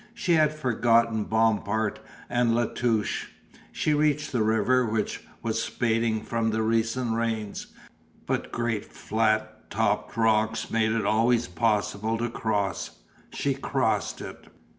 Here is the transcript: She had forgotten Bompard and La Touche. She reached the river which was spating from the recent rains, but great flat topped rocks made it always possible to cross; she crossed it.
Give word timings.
She 0.15 0.33
had 0.33 0.51
forgotten 0.51 1.25
Bompard 1.25 1.99
and 2.27 2.55
La 2.55 2.65
Touche. 2.65 3.27
She 3.71 3.93
reached 3.93 4.31
the 4.31 4.41
river 4.41 4.83
which 4.83 5.23
was 5.43 5.61
spating 5.63 6.25
from 6.25 6.49
the 6.49 6.63
recent 6.63 7.13
rains, 7.13 7.67
but 8.25 8.51
great 8.51 8.83
flat 8.85 9.69
topped 9.69 10.17
rocks 10.17 10.71
made 10.71 10.91
it 10.91 11.05
always 11.05 11.47
possible 11.47 12.17
to 12.17 12.31
cross; 12.31 13.01
she 13.31 13.53
crossed 13.53 14.21
it. 14.21 14.45